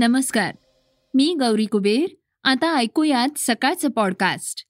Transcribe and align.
नमस्कार. 0.00 0.54
मी 1.14 1.34
गौरी 1.40 1.64
कुबेर. 1.64 2.06
आता 2.44 2.76
ऐकूयात 2.76 3.28
सकाळचं 3.36 3.88
पॉडकास्ट 3.88 4.66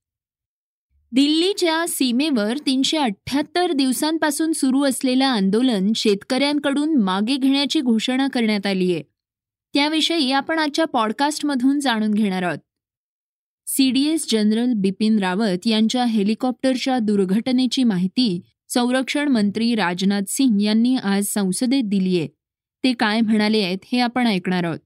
दिल्लीच्या 1.12 1.84
सीमेवर 1.88 2.58
तीनशे 2.58 2.96
अठ्ठ्याहत्तर 2.96 3.72
दिवसांपासून 3.72 4.52
सुरू 4.52 4.84
असलेलं 4.84 5.24
आंदोलन 5.24 5.92
शेतकऱ्यांकडून 5.96 6.96
मागे 6.96 7.36
घेण्याची 7.36 7.80
घोषणा 7.80 8.28
करण्यात 8.28 8.66
आली 8.66 8.92
आहे. 8.94 9.02
त्याविषयी 9.74 10.32
आपण 10.32 10.58
आजच्या 10.58 10.84
पॉडकास्टमधून 10.84 11.80
जाणून 11.80 12.14
घेणार 12.14 12.42
आहोत. 12.42 12.58
सीडीएस 13.66 14.30
जनरल 14.30 14.72
बिपिन 14.76 15.18
रावत 15.18 15.66
यांच्या 15.66 16.04
हेलिकॉप्टरच्या 16.04 16.98
दुर्घटनेची 16.98 17.84
माहिती 17.84 18.40
संरक्षण 18.68 19.28
मंत्री 19.28 19.74
राजनाथ 19.74 20.22
सिंग 20.28 20.60
यांनी 20.60 20.96
आज 20.96 21.24
संसदेत 21.26 21.82
दिली 21.84 22.18
आहे 22.18 22.28
ते 22.84 22.92
काय 22.92 23.20
म्हणाले 23.20 23.62
आहेत 23.62 23.78
हे 23.92 24.00
आपण 24.00 24.26
ऐकणार 24.26 24.64
आहोत. 24.64 24.78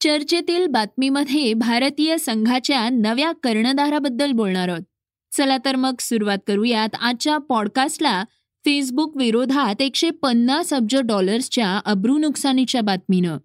चर्चेतील 0.00 0.66
बातमीमध्ये 0.66 1.54
भारतीय 1.54 2.16
संघाच्या 2.18 2.88
नव्या 2.88 3.32
कर्णधाराबद्दल 3.32 4.32
बोलणार 4.32 4.68
आहोत. 4.68 4.82
चला 5.32 5.56
तर 5.64 5.76
मग 5.76 5.94
सुरुवात 6.00 6.38
करूयात 6.46 6.88
आजच्या 7.00 7.38
पॉडकास्टला 7.38 8.24
फेसबुक 8.64 9.16
विरोधात 9.16 9.82
एकशे 9.82 10.10
पन्नास 10.10 10.72
अब्ज 10.72 10.96
डॉलर्सच्या 10.96 11.80
अब्रू 11.84 12.18
नुकसानीच्या 12.18 12.80
बातमीनं. 12.80 13.38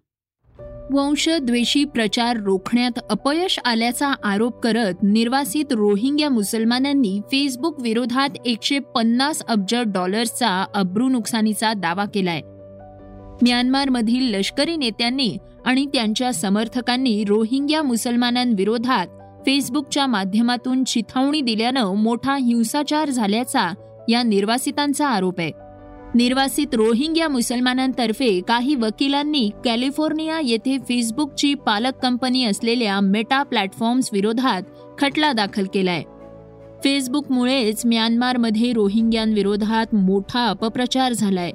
वंशद्वेषी 0.92 1.84
प्रचार 1.84 2.36
रोखण्यात 2.36 2.98
अपयश 3.10 3.58
आल्याचा 3.64 4.08
आरोप 4.24 4.60
करत 4.60 4.94
निर्वासित 5.02 5.64
रोहिंग्या 5.70 6.28
मुसलमानांनी 6.28 7.20
फेसबुक 7.24 7.80
विरोधात 7.80 8.28
एकशे 8.44 8.78
पन्नास 8.78 9.42
अब्ज 9.42 9.76
डॉलर्सचा 9.86 10.66
अब्रू 10.74 11.08
नुकसानीचा 11.08 11.72
दावा 11.72 12.04
केलाय. 12.04 12.40
म्यानमारमधील 13.42 14.34
लष्करी 14.34 14.76
नेत्यांनी 14.76 15.36
आणि 15.66 15.86
त्यांच्या 15.86 16.32
समर्थकांनी 16.32 17.24
रोहिंग्या 17.24 17.82
मुसलमानांविरोधात 17.82 19.06
फेसबुकच्या 19.46 20.06
माध्यमातून 20.06 20.84
चिथावणी 20.84 21.40
दिल्यानं 21.40 21.94
मोठा 21.94 22.36
हिंसाचार 22.36 23.10
झाल्याचा 23.10 23.74
या 24.08 24.22
निर्वासितांचा 24.22 25.08
आरोप 25.08 25.40
आहे. 25.40 25.52
निर्वासित 26.14 26.66
रोहिंग्या 26.72 27.28
मुसलमानांतर्फे 27.28 28.40
काही 28.48 28.74
वकिलांनी 28.74 29.50
कॅलिफोर्निया 29.64 30.40
येथे 30.44 30.78
फेसबुकची 30.78 31.54
पालक 31.54 31.92
कंपनी 32.02 32.44
असलेल्या 32.44 33.00
मेटा 33.00 33.42
प्लॅटफॉर्म्स 33.42 34.10
विरोधात 34.12 34.62
खटला 34.98 35.32
दाखल 35.32 35.66
केलाय. 35.74 36.02
फेसबुकमुळेच 36.84 37.82
म्यानमारमध्ये 37.84 38.72
रोहिंग्यांविरोधात 38.72 39.94
मोठा 39.94 40.46
अपप्रचार 40.46 41.12
झालाय. 41.12 41.50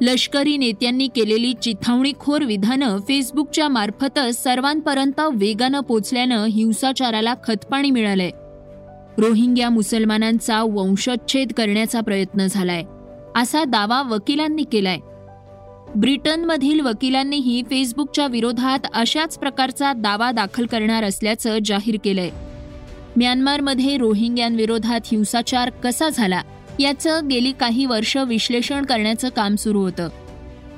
लष्करी 0.00 0.56
नेत्यांनी 0.56 1.08
केलेली 1.08 1.52
चिथावणीखोर 1.62 2.44
विधानं 2.44 2.98
फेसबुकच्या 2.98 3.68
मार्फतच 3.68 4.42
सर्वांपर्यंत 4.42 5.20
वेगानं 5.32 5.80
पोचल्यानं 5.80 6.44
हिंसाचाराला 6.44 7.34
खतपाणी 7.44 7.90
मिळालंय. 7.90 8.30
रोहिंग्या 9.18 9.70
मुसलमानांचा 9.70 10.62
वंशच्छेद 10.62 11.52
करण्याचा 11.52 12.00
प्रयत्न 12.00 12.46
झालाय. 12.46 12.82
असा 13.36 13.64
दावा 13.64 14.02
वकिलांनी 14.02 14.62
केलाय. 14.62 14.98
ब्रिटनमधील 15.96 16.80
वकिलांनीही 16.80 17.62
फेसबुकच्या 17.62 18.26
विरोधात 18.26 18.78
अशाच 18.94 19.38
प्रकारचा 19.38 19.92
दावा 19.92 20.30
दाखल 20.30 20.66
करणार 20.66 21.04
असल्याचं 21.04 21.58
जाहीर 21.64 21.96
केलंय. 22.04 22.30
म्यानमारमध्ये 23.16 23.96
रोहिंग्यांविरोधात 23.96 25.00
हिंसाचार 25.06 25.70
कसा 25.70 26.08
झाला? 26.08 26.42
याचं 26.78 27.28
गेली 27.28 27.52
काही 27.52 27.86
वर्ष 27.86 28.16
विश्लेषण 28.16 28.84
करण्याचं 28.84 29.28
काम 29.28 29.56
सुरू 29.56 29.80
होतं. 29.80 30.08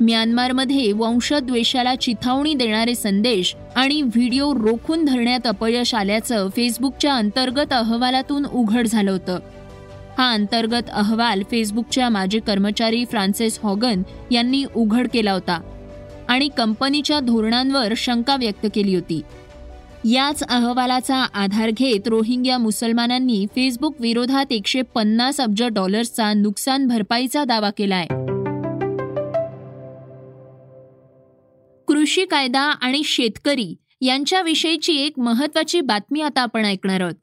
म्यानमारमध्ये 0.01 0.93
वंशद्वेषाला 0.93 1.95
चिथावणी 1.95 2.55
देणारे 2.55 2.95
संदेश 2.95 3.57
आणि 3.77 4.03
व्हिडिओ 4.03 4.55
रोखून 4.55 5.05
धरण्यात 5.05 5.47
अपयश 5.47 5.95
आल्याचं 5.95 6.49
फेसबुकच्या 6.57 7.15
अंतर्गत 7.15 7.73
अहवालातून 7.73 8.45
उघड 8.45 8.87
झालं 8.87 9.11
होतं. 9.11 9.39
हा 10.19 10.33
अंतर्गत 10.33 10.91
अहवाल 10.93 11.43
फेसबुकच्या 11.51 12.09
माजी 12.09 12.41
कर्मचारी 12.47 13.05
फ्रान्सिस 13.05 13.59
हॉगन 13.63 14.03
यांनी 14.31 14.65
उघड 14.77 15.09
केला 15.13 15.33
होता 15.33 15.61
आणि 16.29 16.49
कंपनीच्या 16.57 17.21
धोरणांवर 17.21 17.93
शंका 17.97 18.37
व्यक्त 18.37 18.67
केली 18.75 18.95
होती. 18.95 19.21
याच 20.05 20.43
अहवालाचा 20.43 21.17
आधार 21.17 21.71
घेत 21.71 22.09
रोहिंग्या 22.09 22.59
मुसलमानांनी 22.59 23.47
फेसबुक 23.47 24.01
विरोधात 24.01 24.53
एकशे 24.53 24.83
पन्नास 24.83 25.41
अब्ज 25.41 25.63
डॉलर्सचा 25.63 26.33
नुकसान 26.33 26.87
भरपाईचा 26.87 27.45
दावा 27.45 27.71
केलाय. 27.71 28.07
कृषी 31.89 32.25
कायदा 32.25 32.61
आणि 32.61 33.03
शेतकरी 33.05 33.75
यांच्याविषयीची 34.01 34.97
एक 34.97 35.19
महत्वाची 35.19 35.81
बातमी 35.81 36.21
आता 36.21 36.41
आपण 36.41 36.65
ऐकणार 36.65 37.01
आहोत. 37.01 37.15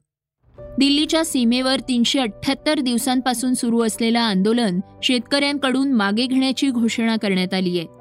दिल्लीच्या 0.78 1.24
सीमेवर 1.24 1.80
तीनशे 1.80 2.20
अठ्ठ्याहत्तर 2.20 2.80
दिवसांपासून 2.80 3.54
सुरू 3.54 3.82
असलेलं 3.82 4.18
आंदोलन 4.18 4.80
शेतकऱ्यांकडून 5.02 5.92
मागे 5.92 6.26
घेण्याची 6.26 6.70
घोषणा 6.70 7.16
करण्यात 7.16 7.54
आली 7.54 7.78
आहे 7.78 7.97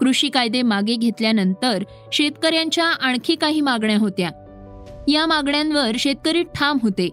कृषी 0.00 0.28
कायदे 0.28 0.62
मागे 0.62 0.94
घेतल्यानंतर 0.94 1.84
शेतकऱ्यांच्या 2.12 2.84
आणखी 2.84 3.34
काही 3.34 3.60
मागण्या 3.60 3.98
होत्या. 3.98 4.30
या 5.08 5.26
मागण्यांवर 5.26 5.90
शेतकरी 5.98 6.42
ठाम 6.42 6.78
होते. 6.82 7.10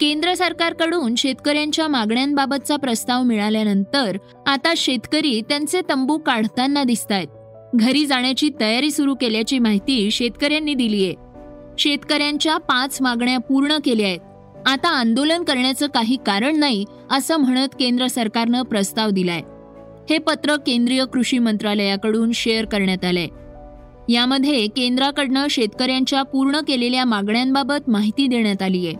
केंद्र 0.00 0.34
सरकारकडून 0.34 1.14
शेतकऱ्यांच्या 1.14 1.88
मागण्यांबाबतचा 1.88 2.76
प्रस्ताव 2.76 3.22
मिळाल्यानंतर 3.22 4.16
आता 4.46 4.72
शेतकरी 4.76 5.40
त्यांचे 5.40 5.80
तंबू 5.88 6.18
काढताना 6.18 6.84
दिसत 6.84 7.12
आहेत 7.12 7.28
घरी 7.74 8.06
जाण्याची 8.06 8.50
तयारी 8.60 8.90
सुरू 8.90 9.14
केल्याची 9.14 9.58
माहिती 9.58 10.10
शेतकऱ्यांनी 10.10 10.74
दिलीय 10.74 11.12
शेतकऱ्यांच्या 11.78 12.56
पाच 12.56 12.98
मागण्या 13.00 13.38
पूर्ण 13.38 13.78
केल्या 13.84 14.06
आहेत. 14.06 14.20
आता 14.66 14.88
आंदोलन 14.88 15.42
करण्याचं 15.42 15.86
काही 15.86 16.16
कारण 16.26 16.56
नाही 16.56 16.84
असं 17.10 17.36
म्हणत 17.36 17.68
केंद्र 17.78 18.06
सरकारनं 18.06 18.62
प्रस्ताव 18.62 19.10
दिलाय. 19.10 19.40
हे 20.10 20.18
पत्र 20.18 20.56
केंद्रीय 20.56 21.04
कृषी 21.04 21.38
मंत्रालयाकडून 21.38 22.32
शेअर 22.32 22.64
करण्यात 22.64 23.04
आलंय. 23.04 23.26
यामध्ये 24.08 24.66
केंद्राकडनं 24.66 25.46
शेतकऱ्यांच्या 25.50 26.22
पूर्ण 26.22 26.60
केलेल्या 26.68 27.04
मागण्यांबाबत 27.04 27.88
माहिती 27.88 28.26
देण्यात 28.26 28.62
आली 28.62 28.86
आहे 28.86 28.96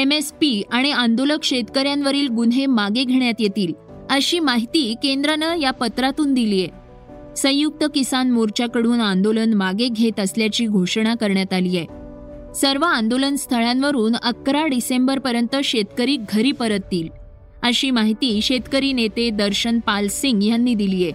एम 0.00 0.12
एस 0.12 0.32
पी 0.32 0.62
आणि 0.72 0.90
आंदोलक 0.90 1.44
शेतकऱ्यांवरील 1.44 2.28
गुन्हे 2.28 2.66
मागे 2.66 3.04
घेण्यात 3.04 3.34
येतील 3.38 3.72
अशी 4.10 4.38
माहिती 4.38 4.94
केंद्रानं 5.02 5.56
या 5.56 5.70
पत्रातून 5.70 6.34
दिली 6.34 6.60
आहे 6.62 6.68
संयुक्त 7.36 7.84
किसान 7.94 8.30
मोर्चाकडून 8.30 9.00
आंदोलन 9.00 9.54
मागे 9.54 9.88
घेत 9.88 10.20
असल्याची 10.20 10.66
घोषणा 10.66 11.14
करण्यात 11.14 11.52
आली 11.52 11.78
आहे 11.78 11.86
सर्व 12.54 12.84
आंदोलन 12.84 13.36
स्थळांवरून 13.36 14.16
अकरा 14.22 14.66
डिसेंबरपर्यंत 14.66 15.56
शेतकरी 15.64 16.16
घरी 16.16 16.52
परततील. 16.52 17.17
अशी 17.62 17.90
माहिती 17.90 18.40
शेतकरी 18.42 18.92
नेते 18.92 19.30
दर्शन 19.30 19.78
पाल 19.78 20.08
सिंग 20.08 20.42
यांनी 20.42 20.74
दिली 20.74 21.04
आहे. 21.04 21.12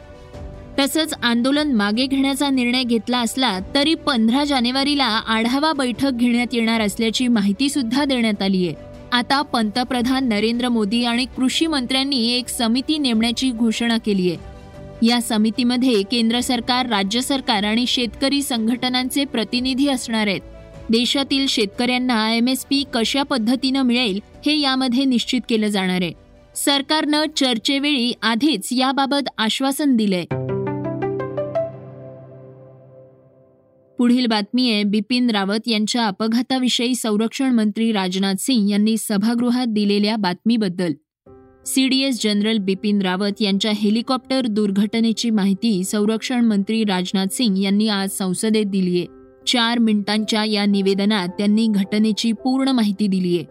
तसंच 0.80 1.14
आंदोलन 1.24 1.72
मागे 1.72 2.06
घेण्याचा 2.06 2.50
निर्णय 2.50 2.84
घेतला 2.84 3.20
असला 3.20 3.60
तरी 3.76 3.96
पंधरा 3.96 4.44
जानेवारीला 4.44 5.06
आढावा 5.06 5.74
बैठक 5.74 6.12
घेण्यात 6.12 6.54
येणार 6.54 6.82
असल्याची 6.82 7.28
माहिती 7.28 7.70
सुद्धा 7.70 8.06
देण्यात 8.06 8.42
आली 8.42 8.68
आहे. 8.68 8.76
आता 9.12 9.42
पंतप्रधान 9.42 10.28
नरेंद्र 10.28 10.70
मोदी 10.70 11.04
आणि 11.04 11.26
कृषी 11.26 11.68
मंत्र्यांनी 11.68 12.32
एक 12.32 12.48
समिती 12.48 12.98
नेमण्याची 12.98 13.52
घोषणा 13.52 13.98
केली 13.98 14.32
आहे. 14.32 15.08
या 15.08 15.22
समितीमध्ये 15.22 16.02
केंद्र 16.02 16.40
सरकार 16.40 16.86
राज्य 16.86 17.22
सरकार 17.22 17.64
आणि 17.64 17.86
शेतकरी 17.88 18.42
संघटनांचे 18.42 19.26
प्रतिनिधी 19.26 19.88
असणार 19.88 20.28
आहेत. 20.28 20.42
देशातील 20.90 21.46
शेतकऱ्यांना 21.48 22.34
एम 22.34 22.48
एस 22.48 22.66
पी 22.66 22.84
कशा 22.94 23.24
पद्धतीनं 23.24 23.82
मिळेल 23.82 24.20
हे 24.46 24.60
यामध्ये 24.60 25.06
निश्चित 25.06 25.42
केलं 25.50 25.68
जाणार 25.68 26.02
आहे. 26.02 26.23
सरकारनं 26.56 27.24
चर्चेवेळी 27.36 28.14
आधीच 28.22 28.68
याबाबत 28.72 29.30
आश्वासन 29.38 29.96
दिलंय. 29.96 30.26
पुढील 33.98 34.26
बातमी 34.26 34.72
आहे 34.72 34.84
बिपिन 34.84 35.30
रावत 35.30 35.68
यांच्या 35.68 36.08
अपघाताविषयी 36.08 36.96
संरक्षण 36.96 37.54
मंत्री 37.54 37.92
राजनाथ 37.92 38.34
सिंग 38.40 38.70
यांनी 38.70 38.96
सभागृहात 38.98 39.66
दिलेल्या 39.68 40.16
बातमीबद्दल. 40.16 40.94
सीडीएस 41.66 42.24
जनरल 42.24 42.58
बिपिन 42.58 43.02
रावत 43.02 43.42
यांच्या 43.42 43.72
हेलिकॉप्टर 43.76 44.42
दुर्घटनेची 44.42 45.30
माहिती 45.30 45.84
संरक्षण 45.84 46.46
मंत्री 46.46 46.84
राजनाथ 46.84 47.26
सिंग 47.32 47.58
यांनी 47.58 47.88
आज 47.88 48.10
संसदेत 48.10 48.66
दिली 48.66 48.98
आहे 48.98 49.06
चार 49.48 49.80
मिनिटांच्या 49.80 50.46
या 50.46 50.66
निवेदनात 50.66 51.28
त्यांनी 51.28 51.68
घटनेची 51.68 52.32
पूर्ण 52.32 52.70
माहिती 52.70 53.08
दिली 53.08 53.38
आहे 53.38 53.46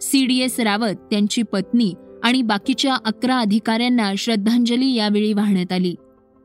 सीडीएस 0.00 0.60
रावत 0.60 0.96
त्यांची 1.10 1.42
पत्नी 1.42 1.92
आणि 2.24 2.40
बाकीच्या 2.42 2.94
अकरा 3.04 3.38
अधिकाऱ्यांना 3.38 4.12
श्रद्धांजली 4.18 4.94
यावेळी 4.94 5.32
वाहण्यात 5.32 5.72
आली. 5.72 5.94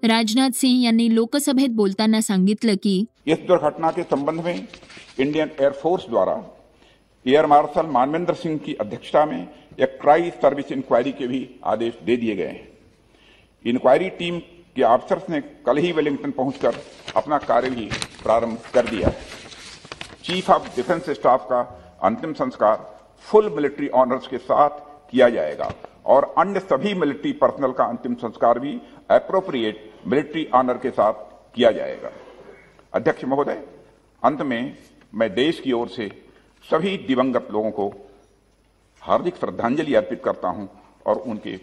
राजनाथ 0.03 0.55
सिंह 0.55 0.81
यांनी 0.83 1.13
लोकसभेत 1.15 1.69
बोलताना 1.69 2.19
सांगितलं 2.21 2.73
की, 2.83 3.05
इस 3.25 3.37
दुर्घटना 3.47 3.91
के 3.91 4.03
संबंध 4.03 4.41
में 4.41 4.55
इंडियन 5.17 5.47
एयरफोर्स 5.59 6.07
द्वारा 6.09 6.35
एयर 7.25 7.45
मार्शल 7.45 7.85
मानवेंद्र 7.85 8.33
सिंह 8.33 8.57
की 8.57 8.75
अध्यक्षता 8.79 9.23
में 9.25 9.45
एक 9.79 9.97
क्राई 10.01 10.29
सर्विस 10.41 10.71
इंक्वायरी 10.71 11.11
के 11.11 11.27
भी 11.27 11.45
आदेश 11.63 11.93
दे 12.05 12.15
दिए 12.15 12.35
गए 12.35 12.47
हैं। 12.47 12.67
इंक्वायरी 13.65 14.09
टीम 14.19 14.39
के 14.75 14.83
ऑफिसर्स 14.83 15.29
ने 15.29 15.41
कल 15.65 15.77
ही 15.77 15.91
वेलिंगटन 15.91 16.31
पहुंचकर 16.31 16.75
अपना 17.15 17.37
कार्य 17.37 17.69
भी 17.69 17.89
प्रारंभ 18.23 18.57
कर 18.73 18.85
दिया 18.85 19.07
है। 19.07 19.15
चीफ 20.25 20.49
ऑफ़ 20.49 20.75
डिफेंस 20.75 21.09
स्टाफ 21.09 21.47
का 21.49 21.63
अंतिम 22.03 22.33
संस्कार 22.33 22.77
फुल 23.23 23.49
मिलिट्री 23.49 23.87
ऑनर्स 23.95 24.27
के 24.27 24.37
साथ 24.37 24.87
किया 25.11 25.29
जाएगा। 25.29 25.71
और 26.05 26.33
अन्य 26.37 26.59
सभी 26.59 26.93
मिलिट्री 26.93 27.31
पर्सनल 27.31 27.71
का 27.71 27.83
अंतिम 27.83 28.15
संस्कार 28.15 28.59
भी 28.59 28.79
अप्रोप्रिएट 29.09 29.91
मिलिट्री 30.07 30.45
ऑनर 30.53 30.77
के 30.77 30.89
साथ 30.89 31.13
किया 31.55 31.71
जाएगा। 31.71 32.11
अध्यक्ष 32.93 33.25
महोदय, 33.25 33.63
अंत 34.23 34.41
में 34.41 34.77
मैं 35.13 35.33
देश 35.33 35.59
की 35.59 35.71
ओर 35.71 35.87
से 35.87 36.09
सभी 36.65 36.97
दिवंगत 36.97 37.47
लोगों 37.51 37.71
को 37.71 37.87
हार्दिक 39.01 39.35
श्रद्धांजलि 39.35 39.93
अर्पित 39.93 40.21
करता 40.25 40.47
हूँ 40.47 40.69
और 41.05 41.17
उनके 41.27 41.55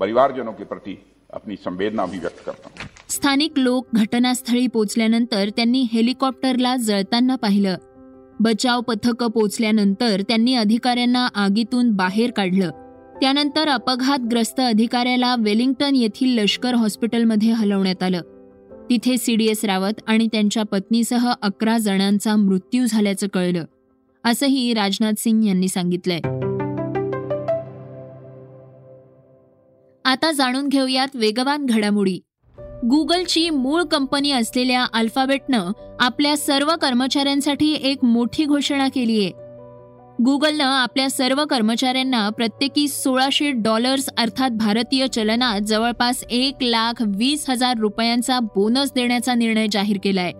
परिवारजनों 0.00 0.52
के 0.52 0.64
प्रति 0.64 0.98
अपनी 1.34 1.56
संवेदना 1.56 2.06
भी 2.06 2.18
व्यक्त 2.18 2.44
करता 2.44 2.68
हूँ। 2.68 2.88
स्थानिक 3.08 3.58
लोक 3.58 3.94
घटनास्थळी 3.96 4.66
पोचल्यानंतर 4.68 5.50
त्यांनी 5.50 5.88
हेलिकॉप्टरला 5.92 6.76
जळताना 6.76 7.36
पाहिलं. 7.36 7.76
बचाव 8.40 8.80
पथकं 8.80 9.26
पोचल्यानंतर 9.26 10.22
त्यांनी 10.28 10.54
अधिकाऱ्यांना 10.54 11.26
आगीतून 11.34 11.90
बाहेर 11.90 12.30
काढलं. 12.30 12.70
त्यानंतर 13.20 13.68
अपघातग्रस्त 13.68 14.60
अधिकाऱ्याला 14.60 15.36
वेलिंग्टन 15.38 15.96
येथील 15.96 16.38
लष्कर 16.38 16.74
हॉस्पिटलमध्ये 16.74 17.52
हलवण्यात 17.52 18.02
आलं. 18.02 18.20
तिथे 18.90 19.16
सीडीएस 19.16 19.64
रावत 19.64 20.00
आणि 20.06 20.26
त्यांच्या 20.26 20.62
पत्नीसह 20.62 21.32
अकरा 21.42 21.78
जणांचा 21.78 22.36
मृत्यू 22.36 22.86
झाल्याचं 22.88 23.26
कळलं. 23.26 23.64
असंही 24.24 24.74
राजनाथ 24.74 25.12
सिंग 25.18 25.44
यांनी 25.44 25.68
सांगितलंय. 25.68 26.20
आता 30.04 30.32
जाणून 30.32 30.68
घेऊयात 30.68 31.08
वेगवान 31.14 31.66
घडामोडी. 31.66 32.20
गुगलची 32.84 33.50
मूळ 33.50 33.82
कंपनी 33.82 34.30
असलेल्या 34.30 34.86
अल्फाबेटनं 34.92 35.72
आपल्या 36.00 36.36
सर्व 36.36 36.72
कर्मचाऱ्यांसाठी 36.82 37.72
एक 37.72 38.04
मोठी 38.04 38.44
घोषणा 38.44 38.88
केली 38.88 39.20
आहे. 39.20 39.32
गुगलनं 40.24 40.64
आपल्या 40.64 41.10
सर्व 41.10 41.44
कर्मचाऱ्यांना 41.44 42.28
प्रत्येकी 42.28 42.88
सोळाशे 42.88 43.50
डॉलर्स 43.50 44.08
अर्थात 44.18 44.50
भारतीय 44.50 45.06
चलनात 45.06 45.60
जवळपास 45.60 46.24
एक 46.30 46.54
लाख 46.62 46.92
वीस 47.06 47.50
हजार 47.50 47.76
रुपयांचा 47.76 48.40
बोनस 48.40 48.92
देण्याचा 48.94 49.34
निर्णय 49.34 49.66
जाहीर 49.72 49.96
केलाय. 50.04 50.32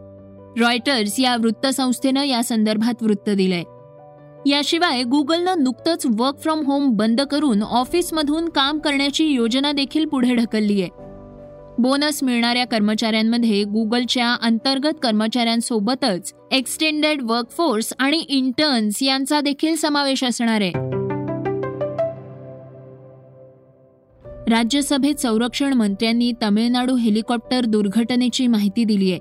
रॉयटर्स 0.61 1.21
या 1.21 1.37
वृत्तसंस्थेनं 1.37 2.25
या 2.25 2.43
संदर्भात 2.43 3.03
वृत्त 3.03 3.31
दिलंय. 3.31 3.63
याशिवाय 4.51 5.03
गुगलनं 5.03 5.55
नुकतंच 5.63 6.07
वर्क 6.19 6.39
फ्रॉम 6.39 6.67
होम 6.67 6.89
बंद 6.91 7.21
करून 7.21 7.63
ऑफिसमधून 7.63 8.49
काम 8.49 8.79
करण्याची 8.79 9.27
योजना 9.27 9.73
देखील 9.73 10.07
पुढे 10.07 10.35
ढकलली 10.35 10.83
आहे. 10.83 11.10
बोनस 11.81 12.23
मिळणाऱ्या 12.23 12.67
कर्मचाऱ्यांमध्ये 12.67 13.65
गुगलच्या 13.65 14.37
अंतर्गत 14.43 14.93
कर्मचाऱ्यांसोबतच 15.03 16.33
एक्सटेंडेड 16.53 17.23
वर्कफोर्स 17.23 17.93
आणि 17.99 18.25
इंटर्न्स 18.29 19.03
यांचा 19.03 19.41
देखील 19.41 19.77
समावेश 19.77 20.25
असणार 20.25 20.61
आहे. 20.61 20.73
राज्यसभेत 24.51 25.15
संरक्षण 25.15 25.73
मंत्र्यांनी 25.73 26.33
तमिळनाडू 26.43 26.97
हेलिकॉप्टर 26.97 27.61
दुर्घटनेची 27.65 28.47
माहिती 28.47 28.85
दिली 28.85 29.11
आहे. 29.11 29.21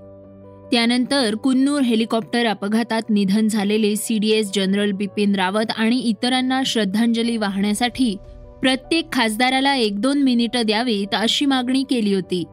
त्यानंतर 0.71 1.35
कुन्नूर 1.35 1.81
हेलिकॉप्टर 1.81 2.45
अपघातात 2.45 3.01
निधन 3.09 3.47
झालेले 3.47 3.95
सीडीएस 3.95 4.51
जनरल 4.55 4.91
बिपिन 4.91 5.35
रावत 5.35 5.71
आणि 5.77 5.99
इतरांना 5.99 6.61
श्रद्धांजली 6.65 7.37
वाहण्यासाठी 7.37 8.15
प्रत्येक 8.61 9.13
खासदाराला 9.13 9.75
एक 9.75 10.01
दोन 10.01 10.21
मिनिटं 10.21 10.61
द्यावीत 10.65 11.15
अशी 11.15 11.45
मागणी 11.45 11.83
केली 11.89 12.13
होती. 12.13 12.43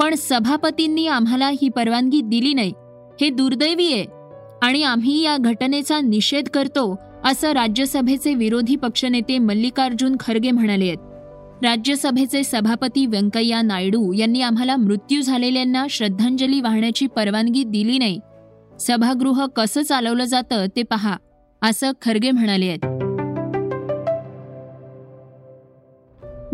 पण 0.00 0.14
सभापतींनी 0.14 1.06
आम्हाला 1.06 1.48
ही 1.48 1.68
परवानगी 1.68 2.20
दिली 2.20 2.54
नाही. 2.54 2.72
हे 3.20 3.30
दुर्दैवी 3.30 3.92
आहे. 3.92 4.04
आणि 4.62 4.82
आम्ही 4.82 5.22
या 5.22 5.36
घटनेचा 5.36 6.00
निषेध 6.00 6.48
करतो 6.48 6.98
असं 7.24 7.52
राज्यसभेचे 7.52 8.34
विरोधी 8.34 8.76
पक्षनेते 8.76 9.38
मल्लिकार्जुन 9.38 10.16
खरगे 10.20 10.50
म्हणाले 10.50 10.84
आहेत. 10.84 10.98
राज्यसभेचे 11.64 12.44
सभापती 12.44 13.06
व्यंकय्या 13.06 13.62
नायडू 13.62 14.12
यांनी 14.12 14.40
आम्हाला 14.40 14.76
मृत्यू 14.76 15.22
झालेल्यांना 15.22 15.86
श्रद्धांजली 15.90 16.60
वाहण्याची 16.60 17.06
परवानगी 17.06 17.64
दिली 17.64 17.98
नाही. 17.98 18.20
सभागृह 18.80 19.46
कसं 19.46 19.82
चालवलं 19.82 20.24
जातं 20.24 20.66
ते 20.76 20.82
पहा 20.82 21.16
असं 21.62 21.90
खरगे 22.02 22.30
म्हणाले 22.30 22.66
आहेत. 22.66 23.05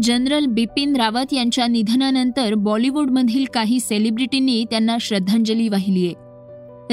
जनरल 0.01 0.47
बिपिन 0.47 0.97
रावत 0.97 1.33
यांच्या 1.33 1.67
निधनानंतर 1.67 2.55
बॉलिवूडमधील 2.55 3.45
काही 3.55 3.81
सेलिब्रिटींनी 3.81 4.65
त्यांना 4.71 4.97
श्रद्धांजली 5.01 5.69
वाहिली 5.69 6.07
आहे 6.07 6.33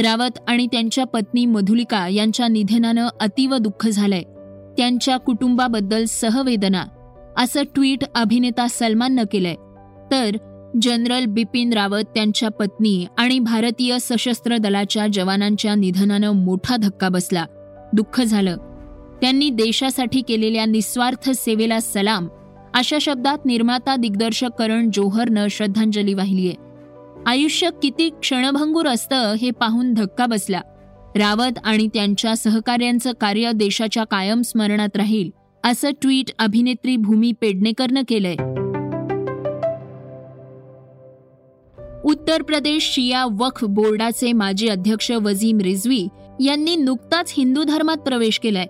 रावत 0.02 0.40
आणि 0.48 0.68
त्यांच्या 0.68 1.04
पत्नी 1.04 1.46
मधुलिका 1.46 2.08
यांच्या 2.08 2.48
निधनानं 2.48 3.08
अतीव 3.20 3.58
दुःख 3.58 3.88
झालंय. 3.88 4.22
त्यांच्या 4.78 5.18
कुटुंबाबद्दल 5.18 6.06
सहवेदना 6.06 6.84
असं 7.38 7.62
ट्विट 7.76 8.04
अभिनेता 8.16 8.68
सलमाननं 8.70 9.24
केलंय. 9.32 9.56
तर 10.12 10.38
जनरल 10.82 11.26
बिपिन 11.26 11.74
रावत 11.74 12.04
त्यांच्या 12.16 12.50
पत्नी 12.50 13.06
आणि 13.18 13.40
भारतीय 13.40 13.98
सशस्त्र 14.02 14.58
दलाच्या 14.58 15.08
जवानांच्या 15.14 15.76
निधनानं 15.76 16.32
मोठा 16.32 16.76
धक्का 16.76 17.10
बसला. 17.10 17.46
दुःख 17.94 18.22
झालं. 18.22 18.58
त्यांनी 19.22 19.50
देशासाठी 19.50 20.22
केलेल्या 20.22 20.66
निस्वार्थ 20.66 21.30
सेवेला 21.30 21.80
सलाम 21.80 22.28
अशा 22.74 22.98
शब्दात 23.02 23.38
निर्माता 23.46 23.96
दिग्दर्शक 23.96 24.50
करण 24.60 24.90
जोहरनं 24.94 25.48
श्रद्धांजली 25.50 26.14
वाहिलीय. 26.14 26.52
आयुष्य 27.26 27.70
किती 27.84 28.10
क्षणभंगूर 28.10 28.88
असतं 28.88 29.34
हे 29.34 29.52
पाहून 29.52 29.94
धक्का 29.94 30.26
बसला. 30.26 30.62
रावत 31.16 31.60
आणि 31.64 31.88
त्यांच्या 31.88 32.36
सहकार्यांचं 32.36 33.12
कार्य 33.12 33.52
देशाच्या 33.56 34.04
कायम 34.04 34.42
स्मरणात 34.42 34.98
राहील 34.98 35.30
असं 35.64 35.90
ट्विट 36.02 36.32
अभिनेत्री 36.40 36.98
भूमी 36.98 37.32
पेडणेकरनं 37.42 38.02
केलंय. 38.08 38.36
उत्तर 42.04 42.42
प्रदेश 42.42 42.92
शिया 42.96 43.26
वक्फ 43.26 43.66
बोर्डाचे 43.66 44.34
माजी 44.34 44.68
अध्यक्ष 44.68 45.12
वजीम 45.12 45.58
रिझवी 45.58 46.08
यांनी 46.40 46.76
नुकताच 46.76 47.34
हिंदू 47.38 47.64
धर्मात 47.64 47.98
प्रवेश 47.98 48.40
केलाय. 48.40 48.66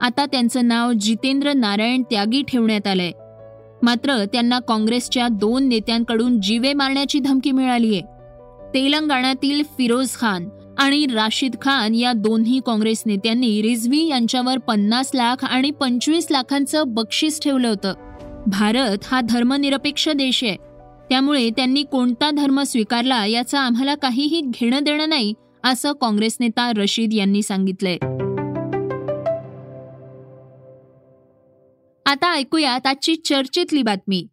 आता 0.00 0.26
त्यांचं 0.26 0.68
नाव 0.68 0.92
जितेंद्र 0.92 1.52
नारायण 1.52 2.02
त्यागी 2.02 2.42
ठेवण्यात 2.42 2.86
आलंय. 2.86 3.10
मात्र 3.82 4.24
त्यांना 4.24 4.58
काँग्रेसच्या 4.58 5.28
दोन 5.28 5.68
नेत्यांकडून 5.68 6.40
जीवे 6.40 6.72
मारण्याची 6.72 7.18
धमकी 7.18 7.52
मिळालीय. 7.52 8.00
तेलंगणातील 8.74 9.62
फिरोज 9.62 10.14
खान 10.14 10.48
आणि 10.78 11.06
राशिद 11.06 11.56
खान 11.62 11.94
या 11.94 12.12
दोन्ही 12.12 12.60
काँग्रेस 12.66 13.02
नेत्यांनी 13.06 13.62
रिझवी 13.62 14.08
यांच्यावर 14.08 14.58
पन्नास 14.58 15.10
लाख 15.14 15.44
आणि 15.44 15.70
पंचवीस 15.70 16.26
लाखांचं 16.30 16.82
बक्षीस 16.86 17.40
ठेवलं 17.40 17.68
होतं. 17.68 17.94
भारत 18.46 18.98
हा 19.04 19.20
धर्मनिरपेक्ष 19.20 20.08
देश 20.08 20.44
आहे. 20.44 20.56
त्यामुळे 21.10 21.50
त्यांनी 21.50 21.82
कोणता 21.82 22.30
धर्म 22.30 22.62
स्वीकारला 22.62 23.26
याचं 23.26 23.58
आम्हाला 23.58 23.94
काहीही 23.94 24.40
घेणं 24.40 24.78
देणं 24.82 25.08
नाही 25.08 25.34
असं 25.64 25.92
काँग्रेस 25.92 26.36
नेता 26.40 26.72
रशीद 26.76 27.14
यांनी 27.14 27.42
सांगितलंय. 27.42 27.98
आता 32.10 32.32
ऐकूयात 32.34 32.86
आजची 32.86 33.14
चर्चेतली 33.16 33.82
बातमी. 33.82 34.26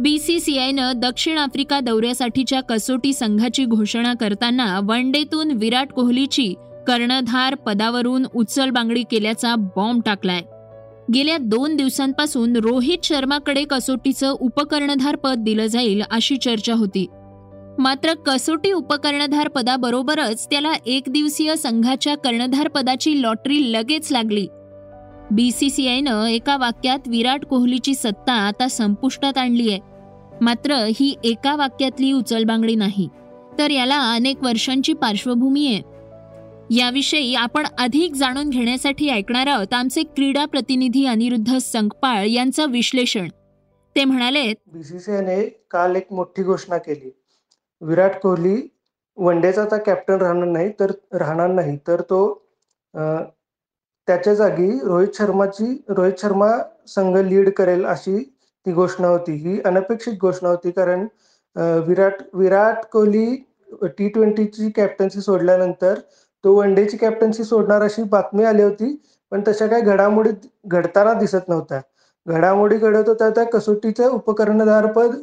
बी 0.00 0.18
सी 0.18 0.40
सी 0.40 0.58
आयनं 0.58 0.92
दक्षिण 0.96 1.38
आफ्रिका 1.38 1.80
दौऱ्यासाठीच्या 1.80 2.60
कसोटी 2.60 3.12
संघाची 3.12 3.64
घोषणा 3.64 4.14
करताना 4.14 4.80
वन 4.84 5.10
डेतून 5.12 5.50
विराट 5.50 5.92
कोहलीची 5.92 6.54
कर्णधार 6.86 7.54
पदावरून 7.54 8.26
उचलबांगडी 8.34 9.02
केल्याचा 9.10 9.54
बॉम्ब 9.56 10.02
टाकलाय. 10.06 10.40
गेल्या 11.14 11.36
दोन 11.40 11.76
दिवसांपासून 11.76 12.56
रोहित 12.56 12.98
शर्माकडे 13.04 13.64
कसोटीचं 13.64 14.30
उपकर्णधार 14.30 15.16
पद 15.16 15.34
दिलं 15.38 15.66
जाईल 15.66 16.02
अशी 16.10 16.36
चर्चा 16.36 16.74
होती. 16.74 17.06
मात्र 17.78 18.14
कसोटी 18.14 18.72
उपकर्णधार 18.72 19.48
पदाबरोबरच 19.48 20.46
त्याला 20.46 20.72
एक 20.86 21.02
दिवसीय 21.08 21.56
संघाच्या 21.56 22.16
कर्णधार 22.16 22.68
पदाची 22.68 23.22
लॉटरी 23.22 23.72
लगेच 23.72 24.12
लागली. 24.12 24.46
बीसीसीआयनं 25.30 26.26
एका 26.26 26.56
वाक्यात 26.56 27.08
विराट 27.08 27.44
कोहलीची 27.44 27.94
सत्ता 27.94 28.32
आता 28.32 28.68
संपुष्टात 28.68 29.38
आणली 29.38 29.70
आहे. 29.70 29.80
मात्र 30.40 30.74
ही 30.96 31.14
एका 31.24 31.54
वाक्यातली 31.56 32.12
उचलबांगडी 32.12 32.74
नाही 32.74 33.08
तर 33.58 33.70
याला 33.70 34.00
अनेक 34.14 34.42
वर्षांची 34.42 34.92
पार्श्वभूमी 34.92 35.66
आहे. 35.66 35.82
याविषयी 36.70 37.34
आपण 37.34 37.66
अधिक 37.78 38.14
जाणून 38.14 38.50
घेण्यासाठी 38.50 39.08
ऐकणार 39.10 39.46
आहोत 39.46 39.74
आमचे 39.74 40.02
क्रीडा 40.16 40.44
प्रतिनिधी 40.44 41.04
अनिरुद्ध 41.06 41.56
संकपाळ 41.58 42.26
यांचं 42.26 42.70
विश्लेषण. 42.70 43.28
ते 43.96 44.04
म्हणाले 44.04 44.52
बीसीसीआयने 44.72 45.44
काल 45.70 45.96
एक 45.96 46.12
मोठी 46.12 46.42
घोषणा 46.42 46.78
केली. 46.78 47.10
विराट 47.80 48.20
कोहली 48.20 48.56
वनडेचा 49.18 49.62
आता 49.62 49.76
कॅप्टन 49.76 50.14
राहणार 50.14 50.48
नाही 50.48 50.70
तर 50.80 50.90
राहणार 51.12 51.50
नाही 51.50 51.76
तर 51.88 52.00
तो 52.00 52.20
त्याच्या 54.08 54.34
जागी 54.34 54.70
रोहित 54.82 55.08
शर्माची 55.14 55.66
रोहित 55.88 56.20
शर्मा 56.20 56.50
संघ 56.88 57.16
लीड 57.18 57.50
करेल 57.56 57.84
अशी 57.86 58.18
ती 58.66 58.72
घोषणा 58.72 59.08
होती. 59.08 59.32
ही 59.32 59.60
अनपेक्षित 59.64 60.14
घोषणा 60.20 60.48
होती 60.48 60.70
कारण 60.70 61.06
विराट 61.86 62.22
विराट 62.34 62.84
कोहली 62.92 63.34
टी 63.98 64.08
ट्वेंटीची 64.08 64.70
कॅप्टन्सी 64.76 65.20
सोडल्यानंतर 65.20 65.98
तो 66.44 66.54
वन 66.54 66.74
डेची 66.74 66.96
कॅप्टन्सी 66.96 67.44
सोडणार 67.44 67.82
अशी 67.82 68.02
बातमी 68.10 68.44
आली 68.44 68.62
होती 68.62 68.94
पण 69.32 69.42
तशा 69.48 69.66
काही 69.66 69.82
घडामोडी 69.82 70.30
घडताना 70.66 71.12
दिसत 71.18 71.48
नव्हत्या. 71.48 71.80
घडामोडी 72.26 72.76
घडत 72.76 73.08
होत्या 73.08 73.28
त्या 73.30 73.44
कसोटीचं 73.44 74.10
उपकर्णधारपद 74.10 75.16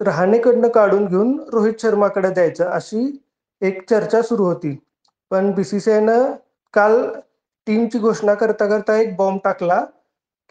रहाणेकडनं 0.00 0.68
काढून 0.68 1.04
घेऊन 1.06 1.38
रोहित 1.52 1.74
शर्माकडे 1.82 2.30
द्यायचं 2.30 2.64
अशी 2.66 3.04
एक 3.62 3.82
चर्चा 3.90 4.22
सुरू 4.22 4.44
होती. 4.44 4.76
पण 5.30 5.50
बी 5.52 5.64
सी 5.64 5.80
सी 5.80 5.90
आयनं 5.90 6.32
काल 6.74 7.02
टीमची 7.66 7.98
घोषणा 7.98 8.34
करता 8.34 8.66
करता 8.68 8.96
एक 8.96 9.14
बॉम्ब 9.16 9.40
टाकला 9.44 9.80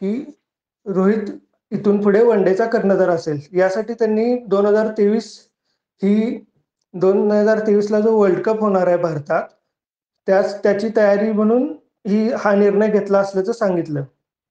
की 0.02 0.14
रोहित 0.86 1.30
इथून 1.72 2.02
पुढे 2.02 2.24
वनडेचा 2.24 2.66
कर्णधार 2.66 3.10
असेल. 3.10 3.40
यासाठी 3.54 3.94
त्यांनी 3.94 4.36
दोन 4.48 4.66
हजार 4.66 4.88
तेवीस 4.98 5.32
ही 6.04 6.40
दोन 6.94 7.32
हजार 7.32 7.60
तेवीसला 7.68 8.00
जो 8.00 8.18
वर्ल्ड 8.18 8.42
कप 8.42 8.60
होणार 8.60 8.88
आहे 8.88 8.98
भारतात 8.98 9.48
त्याच 10.28 10.62
त्याची 10.64 10.90
तयारी 10.98 11.32
म्हणून 11.32 11.64
ही 12.08 12.28
हा 12.40 12.54
निर्णय 12.56 12.90
घेतला 12.90 13.20
असल्याचं 13.20 13.52
सांगितलं. 13.52 14.04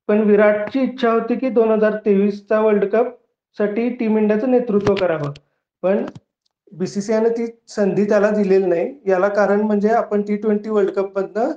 पण 0.08 0.20
विराटची 0.20 0.80
इच्छा 0.80 1.10
होती 1.12 1.34
की 1.34 1.48
दोन 1.48 1.70
हजार 1.70 1.96
तेवीसचा 2.04 2.60
वर्ल्ड 2.60 2.84
कपसाठी 2.84 3.88
टीम 3.90 4.18
इंडियाचं 4.18 4.50
नेतृत्व 4.50 4.94
करावं. 4.94 5.32
पण 5.82 6.04
बीसीसीआयनं 6.72 7.28
ती 7.28 7.46
संधी 7.68 8.04
त्याला 8.04 8.30
दिलेली 8.30 8.66
नाही. 8.66 8.94
याला 9.06 9.28
कारण 9.28 9.60
म्हणजे 9.60 9.88
आपण 9.88 10.22
टी 10.22 10.36
ट्वेंटी 10.36 10.70
वर्ल्ड 10.70 10.90
कप 10.90 11.18
मधनं 11.18 11.52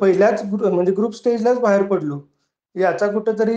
पहिल्याच 0.00 0.42
म्हणजे 0.52 0.92
ग्रुप 0.92 1.14
स्टेजलाच 1.14 1.58
बाहेर 1.60 1.82
पडलो. 1.82 2.20
याचा 2.76 3.06
कुठंतरी 3.12 3.56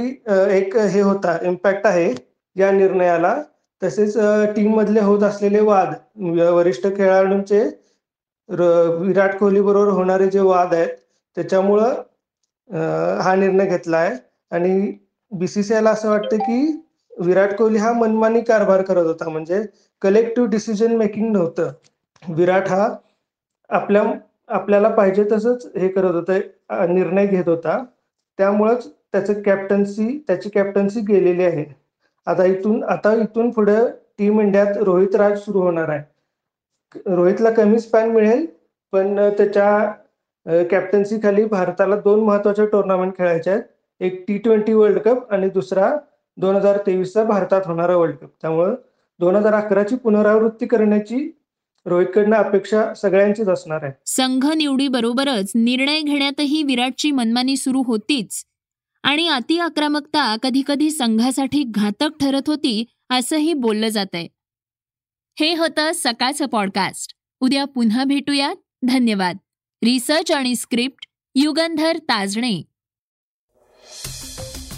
एक 0.58 0.76
हे 0.78 1.02
होता 1.02 1.38
इम्पॅक्ट 1.46 1.88
आहे 1.88 2.14
या 2.56 2.72
निर्णयाला. 2.72 3.36
तसेच 3.82 4.18
टीम 4.56 4.74
मधले 4.76 5.00
होत 5.02 5.24
असलेले 5.24 5.60
वाद 5.62 5.94
वरिष्ठ 6.54 6.88
खेळाडूंचे 6.98 7.62
विराट 8.50 9.36
कोहली 9.38 9.62
बरोबर 9.62 9.90
होणारे 9.94 10.28
जे 10.30 10.40
वाद 10.40 10.74
आहेत 10.74 10.90
त्याच्यामुळं 11.38 12.02
हा 13.22 13.34
निर्णय 13.36 13.66
घेतला 13.66 13.98
आहे 13.98 14.16
आणि 14.52 14.92
बीसीसीआयला 15.32 15.90
असं 15.90 16.10
वाटतं 16.10 16.38
की 16.38 16.60
विराट 17.18 17.56
कोहली 17.58 17.78
हा 17.78 17.92
मनमानी 17.94 18.42
कारभार 18.42 18.82
करत 18.82 19.06
होता. 19.06 19.30
म्हणजे 19.30 19.62
कलेक्टिव्ह 20.02 20.50
डिसिजन 20.50 20.96
मेकिंग 20.98 21.32
नव्हतं. 21.32 21.72
विराट 22.24 22.68
हा 22.70 22.88
आपल्या 23.70 24.04
आपल्याला 24.50 24.90
पाहिजे 24.90 25.24
तसंच 25.32 25.66
हे 25.76 25.88
करत 25.88 26.14
होता 26.14 26.86
निर्णय 26.88 27.26
घेत 27.28 27.48
होता. 27.50 27.84
त्यामुळंच 28.40 28.88
त्याचं 28.88 29.42
कॅप्टन्सी 29.42 30.08
त्याची 30.28 30.50
कॅप्टन्सी 30.50 31.02
गेलेली 31.08 31.44
आहे. 31.44 31.66
आता 32.28 32.46
इथून 32.46 32.84
आता 32.84 33.14
इथून 33.22 33.50
पुढे 33.52 33.78
टीम 34.18 34.40
इंडियात 34.42 34.78
रोहित 34.78 35.16
राज 35.16 35.38
सुरू 35.40 35.62
होणार 35.62 35.90
आहे. 35.90 36.02
रोहितला 37.06 37.50
कमी 37.52 37.80
स्पॅन 37.80 38.10
मिळेल 38.12 38.46
पण 38.94 39.16
त्याच्या 39.38 40.64
कॅप्टन्सी 40.72 41.18
खाली 41.24 41.44
भारताला 41.46 41.96
दोन 41.96 42.24
महत्त्वाचे 42.24 42.66
टुर्नामेंट 42.68 43.18
खेळायचे 43.18 43.50
आहेत. 43.52 43.62
एक 44.02 44.24
टी 44.28 44.38
ट्वेंटी 44.38 44.74
वर्ल्ड 44.74 45.00
कप 45.00 45.32
आणि 45.34 45.50
दुसरा 45.50 45.92
दोन 46.38 46.56
हजार 46.56 46.78
तेवीसचा 46.86 47.24
भारतात 47.24 47.62
होणारा 47.66 47.96
वर्ल्ड 47.96 48.16
कप 48.16 48.30
त्यामुळं 48.42 48.76
दोन 49.20 49.36
हजार 49.36 49.54
अकराची 49.54 49.96
पुनरावृत्ती 49.96 50.66
करण्याची 50.66 51.30
रोहितकडनं 51.86 52.36
अपेक्षा 52.36 52.94
सगळ्यांचीच 52.94 53.48
असणार 53.48 53.84
आहे. 53.84 53.92
संघ 54.06 54.52
निवडीबरोबरच 54.54 55.52
निर्णय 55.56 56.02
घेण्यातही 56.02 56.64
विराटची 56.64 57.12
मनमानी 57.12 57.58
सुरू 57.58 57.82
होतीच. 57.82 58.46
आणि 59.04 59.28
अति 59.28 59.58
आक्रमकता 59.58 60.36
कधी 60.36 60.62
कधी 60.68 60.92
संघासाठी 60.92 61.64
घातक 61.64 62.10
ठरत 62.20 62.42
होती 62.48 62.86
असंही 63.10 63.54
बोललं 63.54 63.88
जात 63.88 64.06
आहे 64.14 64.28
हे 65.40 65.56
होतं 65.56 65.92
सकाळचं 65.96 66.46
पॉडकास्ट 66.46 67.14
उद्या 67.40 67.66
पुन्हा 67.66 68.04
भेटूयात. 68.04 68.56
धन्यवाद. 68.84 69.38
रिसर्च 69.84 70.32
आणि 70.32 70.56
स्क्रिप्ट 70.56 71.08
युगंधर 71.36 71.98
ताजणे. 71.98 72.62